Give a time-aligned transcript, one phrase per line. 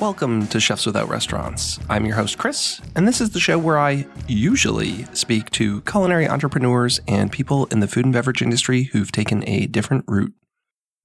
[0.00, 1.78] Welcome to Chefs Without Restaurants.
[1.88, 6.28] I'm your host, Chris, and this is the show where I usually speak to culinary
[6.28, 10.34] entrepreneurs and people in the food and beverage industry who've taken a different route.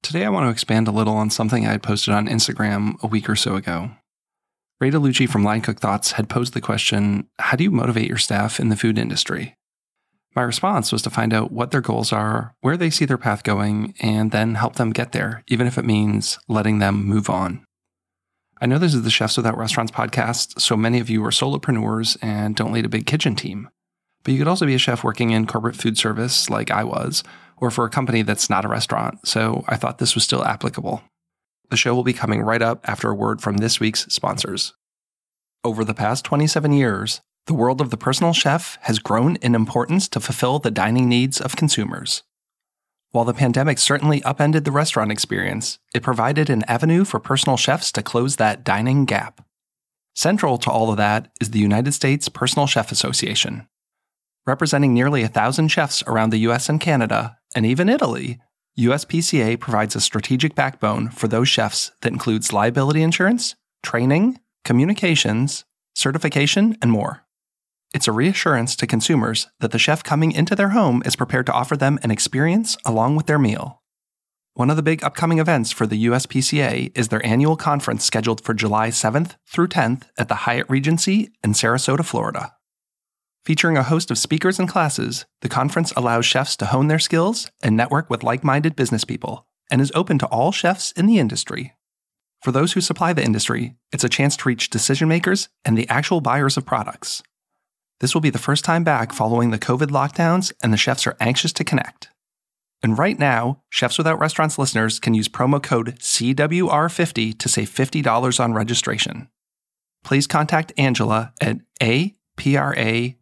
[0.01, 3.07] Today, I want to expand a little on something I had posted on Instagram a
[3.07, 3.91] week or so ago.
[4.81, 8.17] Ray DeLucci from Line Cook Thoughts had posed the question How do you motivate your
[8.17, 9.55] staff in the food industry?
[10.35, 13.43] My response was to find out what their goals are, where they see their path
[13.43, 17.65] going, and then help them get there, even if it means letting them move on.
[18.61, 22.17] I know this is the Chefs Without Restaurants podcast, so many of you are solopreneurs
[22.21, 23.69] and don't lead a big kitchen team.
[24.23, 27.23] But you could also be a chef working in corporate food service like I was,
[27.55, 31.01] or for a company that's not a restaurant, so I thought this was still applicable.
[31.69, 34.73] The show will be coming right up after a word from this week's sponsors.
[35.63, 40.09] Over the past 27 years, the world of the personal chef has grown in importance
[40.09, 42.23] to fulfill the dining needs of consumers.
[43.11, 47.91] While the pandemic certainly upended the restaurant experience, it provided an avenue for personal chefs
[47.93, 49.43] to close that dining gap.
[50.13, 53.67] Central to all of that is the United States Personal Chef Association.
[54.45, 58.39] Representing nearly a thousand chefs around the US and Canada, and even Italy,
[58.77, 65.65] USPCA provides a strategic backbone for those chefs that includes liability insurance, training, communications,
[65.95, 67.23] certification, and more.
[67.91, 71.53] It's a reassurance to consumers that the chef coming into their home is prepared to
[71.53, 73.81] offer them an experience along with their meal.
[74.53, 78.53] One of the big upcoming events for the USPCA is their annual conference scheduled for
[78.53, 82.53] July 7th through 10th at the Hyatt Regency in Sarasota, Florida.
[83.43, 87.49] Featuring a host of speakers and classes, the conference allows chefs to hone their skills
[87.63, 91.17] and network with like minded business people, and is open to all chefs in the
[91.17, 91.73] industry.
[92.43, 95.89] For those who supply the industry, it's a chance to reach decision makers and the
[95.89, 97.23] actual buyers of products.
[97.99, 101.17] This will be the first time back following the COVID lockdowns, and the chefs are
[101.19, 102.09] anxious to connect.
[102.81, 108.39] And right now, Chefs Without Restaurants listeners can use promo code CWR50 to save $50
[108.39, 109.27] on registration.
[110.03, 113.15] Please contact Angela at APRATHER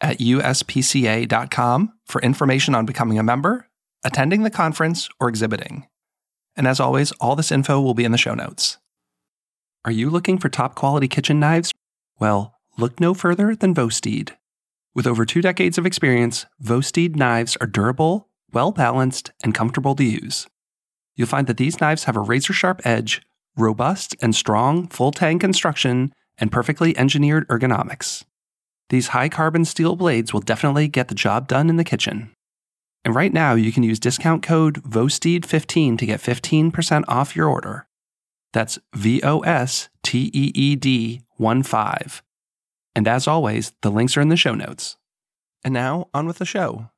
[0.00, 3.68] at USPCA.com for information on becoming a member,
[4.04, 5.86] attending the conference, or exhibiting.
[6.56, 8.78] And as always, all this info will be in the show notes.
[9.84, 11.70] Are you looking for top quality kitchen knives?
[12.18, 14.30] Well, look no further than Vosteed.
[14.94, 20.04] With over two decades of experience, Vosteed knives are durable, well balanced, and comfortable to
[20.04, 20.46] use.
[21.16, 23.20] You'll find that these knives have a razor sharp edge,
[23.56, 28.24] robust and strong full tang construction, and perfectly engineered ergonomics.
[28.90, 32.30] These high carbon steel blades will definitely get the job done in the kitchen.
[33.04, 37.86] And right now, you can use discount code VOSTEED15 to get 15% off your order.
[38.52, 42.22] That's V O S T E E D 1 5.
[42.98, 44.96] And as always, the links are in the show notes.
[45.62, 46.90] And now, on with the show.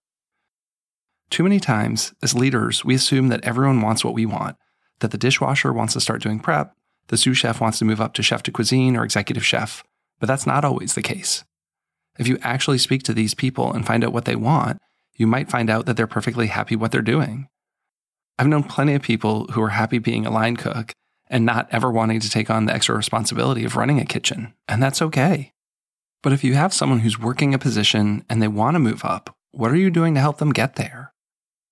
[1.28, 4.56] Too many times, as leaders, we assume that everyone wants what we want,
[5.00, 6.74] that the dishwasher wants to start doing prep,
[7.08, 9.84] the sous chef wants to move up to chef de cuisine or executive chef,
[10.18, 11.44] but that's not always the case.
[12.18, 14.78] If you actually speak to these people and find out what they want,
[15.16, 17.46] you might find out that they're perfectly happy what they're doing.
[18.38, 20.94] I've known plenty of people who are happy being a line cook
[21.28, 24.82] and not ever wanting to take on the extra responsibility of running a kitchen, and
[24.82, 25.52] that's okay.
[26.22, 29.34] But if you have someone who's working a position and they want to move up,
[29.52, 31.12] what are you doing to help them get there?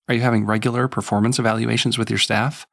[0.09, 2.67] Are you having regular performance evaluations with your staff?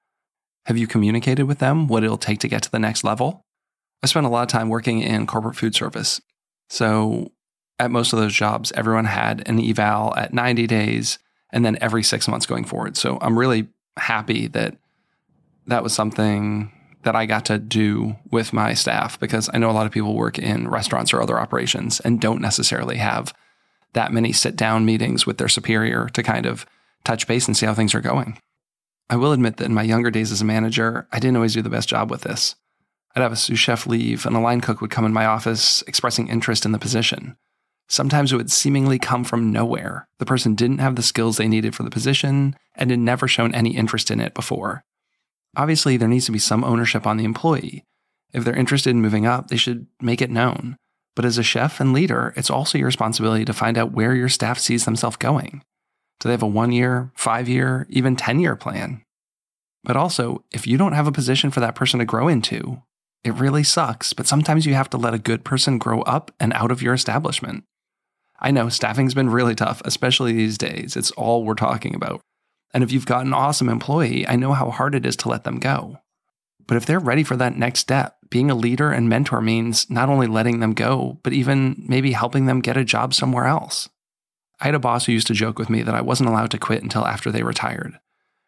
[0.66, 3.46] Have you communicated with them what it'll take to get to the next level?
[4.02, 6.22] I spent a lot of time working in corporate food service.
[6.70, 7.32] So,
[7.78, 11.20] at most of those jobs, everyone had an eval at 90 days
[11.52, 12.96] and then every six months going forward.
[12.98, 14.78] So, I'm really happy that
[15.68, 16.72] that was something
[17.06, 20.16] that I got to do with my staff because I know a lot of people
[20.16, 23.34] work in restaurants or other operations and don't necessarily have
[23.94, 26.66] that many sit down meetings with their superior to kind of
[27.04, 28.38] touch base and see how things are going.
[29.10, 31.62] I will admit that in my younger days as a manager, I didn't always do
[31.62, 32.56] the best job with this.
[33.16, 35.84] I'd have a sous chef leave and a line cook would come in my office
[35.84, 37.38] expressing interest in the position.
[37.88, 40.08] Sometimes it would seemingly come from nowhere.
[40.18, 43.54] The person didn't have the skills they needed for the position and had never shown
[43.54, 44.84] any interest in it before.
[45.56, 47.84] Obviously, there needs to be some ownership on the employee.
[48.34, 50.76] If they're interested in moving up, they should make it known.
[51.16, 54.28] But as a chef and leader, it's also your responsibility to find out where your
[54.28, 55.62] staff sees themselves going.
[56.20, 59.02] Do they have a one year, five year, even 10 year plan?
[59.84, 62.82] But also, if you don't have a position for that person to grow into,
[63.24, 66.52] it really sucks, but sometimes you have to let a good person grow up and
[66.54, 67.64] out of your establishment.
[68.40, 70.98] I know staffing's been really tough, especially these days.
[70.98, 72.22] It's all we're talking about.
[72.76, 75.46] And if you've got an awesome employee, I know how hard it is to let
[75.46, 75.98] them go.
[76.68, 80.10] But if they're ready for that next step, being a leader and mentor means not
[80.10, 83.88] only letting them go, but even maybe helping them get a job somewhere else.
[84.60, 86.58] I had a boss who used to joke with me that I wasn't allowed to
[86.58, 87.98] quit until after they retired.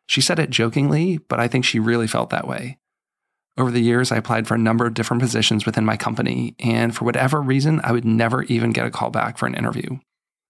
[0.07, 2.79] She said it jokingly, but I think she really felt that way.
[3.57, 6.93] Over the years, I applied for a number of different positions within my company, and
[6.93, 9.99] for whatever reason, I would never even get a call back for an interview.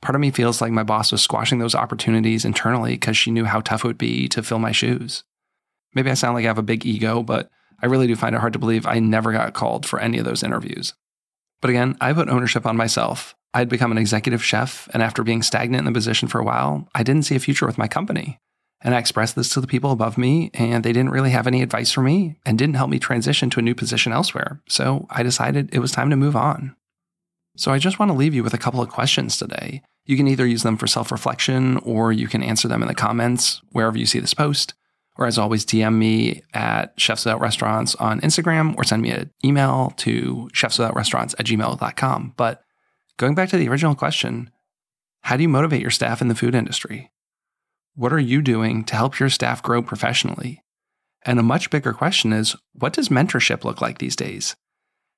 [0.01, 3.45] Part of me feels like my boss was squashing those opportunities internally because she knew
[3.45, 5.23] how tough it would be to fill my shoes.
[5.93, 7.49] Maybe I sound like I have a big ego, but
[7.81, 10.25] I really do find it hard to believe I never got called for any of
[10.25, 10.93] those interviews.
[11.61, 13.35] But again, I put ownership on myself.
[13.53, 16.43] I had become an executive chef, and after being stagnant in the position for a
[16.43, 18.39] while, I didn't see a future with my company.
[18.81, 21.63] And I expressed this to the people above me, and they didn't really have any
[21.63, 24.61] advice for me and didn't help me transition to a new position elsewhere.
[24.69, 26.75] So I decided it was time to move on.
[27.57, 29.81] So I just want to leave you with a couple of questions today.
[30.05, 32.95] You can either use them for self reflection or you can answer them in the
[32.95, 34.73] comments wherever you see this post.
[35.17, 39.31] Or as always, DM me at Chefs Without Restaurants on Instagram or send me an
[39.43, 42.33] email to chefswithoutrestaurants at gmail.com.
[42.37, 42.61] But
[43.17, 44.51] going back to the original question,
[45.21, 47.11] how do you motivate your staff in the food industry?
[47.95, 50.61] What are you doing to help your staff grow professionally?
[51.25, 54.55] And a much bigger question is what does mentorship look like these days?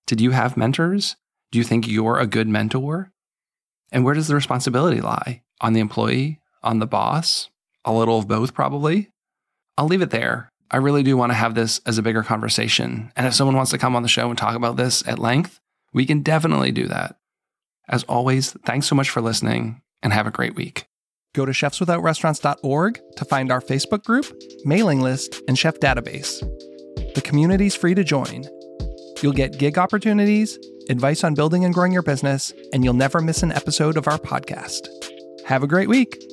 [0.07, 1.17] Did you have mentors?
[1.51, 3.11] Do you think you're a good mentor?
[3.91, 5.41] And where does the responsibility lie?
[5.61, 6.39] On the employee?
[6.63, 7.49] On the boss?
[7.85, 9.11] A little of both, probably?
[9.77, 10.51] I'll leave it there.
[10.69, 13.11] I really do want to have this as a bigger conversation.
[13.15, 15.59] And if someone wants to come on the show and talk about this at length,
[15.93, 17.15] we can definitely do that.
[17.87, 20.85] As always, thanks so much for listening and have a great week.
[21.33, 24.25] Go to chefswithoutrestaurants.org to find our Facebook group,
[24.63, 26.39] mailing list, and chef database.
[27.15, 28.45] The community's free to join.
[29.21, 33.43] You'll get gig opportunities, advice on building and growing your business, and you'll never miss
[33.43, 34.87] an episode of our podcast.
[35.45, 36.28] Have a great week.